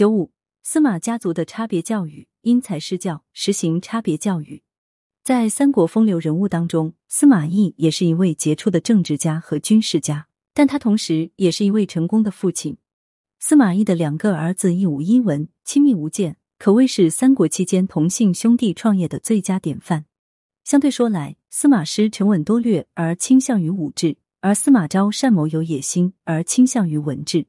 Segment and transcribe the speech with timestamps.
[0.00, 0.32] 九五，
[0.62, 4.62] 司马家族的差别教育，因材施教，实行差别教育。
[5.22, 12.78] 在三国风流人物当中，司马懿也是一位杰出的政治家和军事家，但他同时也是一位成功的父亲。
[13.40, 20.06] 司马懿的两个儿子一武一文，亲密无间，可谓是三国期间同姓兄弟创业的最佳典范。
[20.64, 27.44] 相对说来，司马师沉稳多略而倾向于武治，而司马昭善谋有野心而倾向于文治。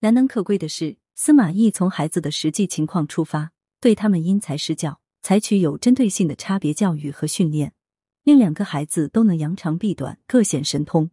[0.00, 5.00] 难能可贵的是，司马懿从孩子的实际情况出发，对他们因材施教。
[5.22, 7.72] 采取有针对性的差别教育和训练，
[8.22, 11.10] 令两个孩子都能扬长避短，各显神通。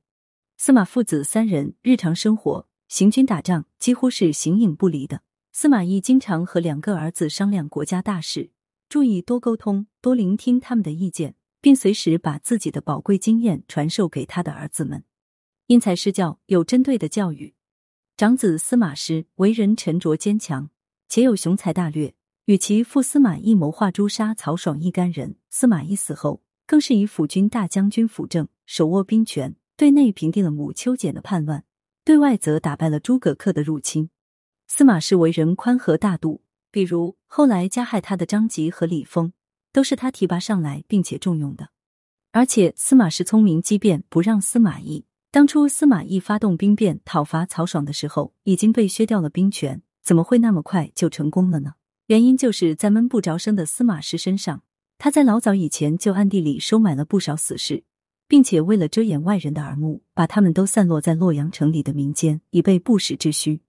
[0.57, 5.21] 司马父子三人日常生活、行军打仗几乎是形影不离的。
[5.53, 8.51] 司马懿经常和两个儿子商量国家大事，
[8.89, 15.05] 注意多沟通、多聆听他们的意见，并随时把自己的宝贵经验传授给他的儿子们。
[15.67, 17.55] 因材施教，有针对的教育。
[18.15, 20.69] 长子司马师为人沉着坚强，
[21.09, 22.13] 且有雄才大略。
[22.45, 31.63] 与其父司马懿谋划诛杀曹爽一干人，司马懿死后，更是以辅军大将军辅政，手握兵权，对内平定了母丘俭的叛乱，
[32.05, 34.11] 对外则打败了诸葛恪的入侵。
[34.67, 39.33] 司马氏为人宽和大度，比如后来加害他的张吉和李丰，
[39.71, 41.69] 都是他提拔上来并且重用的。
[42.31, 45.05] 而且司马氏聪明机变，不让司马懿。
[45.33, 51.73] 当初司马懿发动兵变讨伐曹爽的时候，已经被削掉了兵权，怎么会那么快就成功了呢？
[52.05, 54.61] 原因就是在闷不着声的司马师身上，
[54.99, 57.83] 他在老早以前就暗地里收买了不少死士，
[58.27, 63.61] 并且为了遮掩外人的耳目，把他们都散落在洛阳城里的民间，以备不时之需。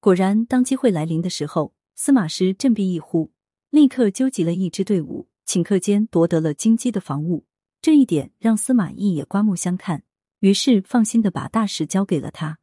[0.00, 3.30] 果然，当机会来临的时候，司马师振臂一呼，
[3.68, 7.44] 立刻纠集了一支队伍，顷刻间夺得了京畿的防务。
[7.82, 10.04] 这一点让司马懿也刮目相看，
[10.42, 12.58] 于是放心的把大事交给了他。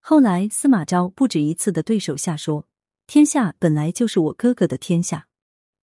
[0.00, 2.66] 后来，司马昭不止一次的对手下说。
[3.06, 5.28] 天下本来就是我哥哥的天下。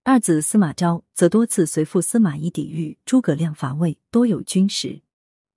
[0.03, 5.03] 二子司马昭则多次随父司马懿抵御诸葛亮伐魏，多有军实。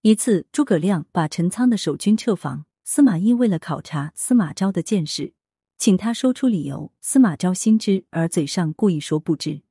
[0.03, 5.33] 一次，诸葛亮把陈仓的守军撤防，司马懿为了考察司马昭的见识，
[5.79, 6.93] 请他说出理由。
[7.01, 9.63] 司马昭心知，而嘴上故意说不知。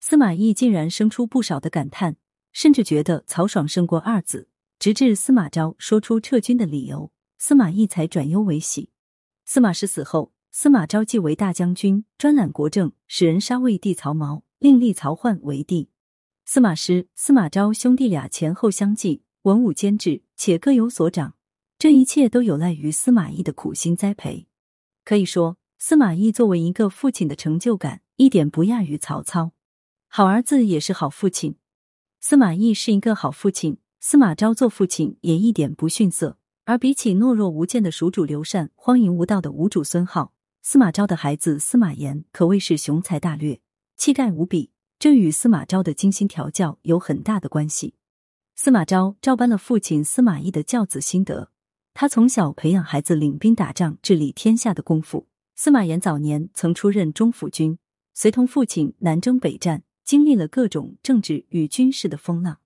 [0.00, 2.16] 司马懿竟然生出不少的感叹，
[2.52, 4.48] 甚至觉得曹爽胜过二子。
[4.86, 8.90] 直至司马昭说出撤军的理由，司马懿才转忧为喜。
[9.44, 10.32] 司马师死后。
[10.52, 15.90] 司马昭继为大将军，专揽国政，使人杀魏帝曹髦，另立曹奂为帝。
[16.44, 21.34] 司马师、司马昭兄弟俩前后相继，文武兼治，且各有所长。
[21.80, 24.46] 这一切都有赖于司马懿的苦心栽培。
[25.04, 29.50] 可以说，司马懿作为一个父亲的成就感，一点不亚于曹操。
[30.06, 31.56] 好儿子也是好父亲。
[32.20, 33.78] 司马懿是一个好父亲，
[34.08, 36.38] 司马昭做父亲也一点不逊色。
[36.64, 40.32] 而比起懦弱无见的蜀主刘禅，荒淫无道的吴主孙浩。
[40.62, 43.60] 司马昭的孩子司马炎可谓是雄才大略、
[43.96, 47.94] 气概无比，这与司马昭的精心调教有很大的关系。
[48.54, 51.50] 司马昭照搬了父亲司马懿的教子心得，
[51.92, 55.26] 他从小培养孩子领兵打仗、治理天下的功夫。
[55.56, 57.76] 司马炎早年曾出任中府军，
[58.14, 62.58] 随同父亲南征北战，经历了各种政治与军事的风浪。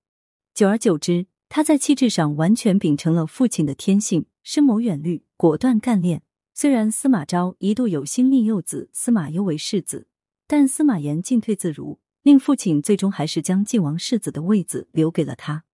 [0.53, 6.22] 久而久之，他在气质上完全秉承了父亲的天性，深谋远虑，果断干练。
[6.55, 10.06] 虽然司马昭一度有心立幼子司马攸为世子，
[10.47, 15.65] 但司马炎进退自如，令父亲最终还是将晋王世子的位子留给了他。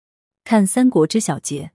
[0.44, 1.72] 看三国之小节，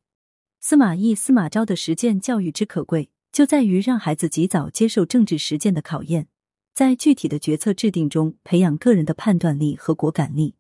[0.60, 6.28] 司马懿、司马昭的实践教育之可贵，就在于让孩子及早接受政治实践的考验，
[6.74, 10.56] 在具体的决策制定中培养个人的判断力和果敢力。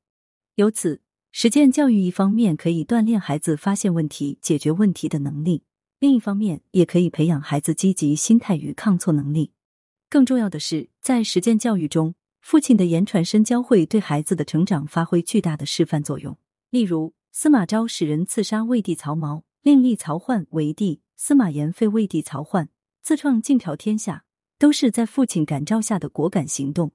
[0.56, 1.02] 由此，
[1.34, 5.64] 实践教育一方面可以锻炼孩子发现问题、解决问题的能力。
[6.00, 9.52] 另一方面，也可以培养孩子积极心态与抗挫能力。
[10.09, 16.38] 更重要的是，在实践教育中，父亲的言传身教会对孩子的成长发挥巨大的示范作用。
[16.70, 22.68] 例如，司马昭使人刺杀魏帝曹髦，另立曹奂为帝；司马炎废魏帝曹奂，
[23.02, 24.25] 自创晋朝天下，
[24.59, 26.91] 都是在父亲感召下的果敢行动。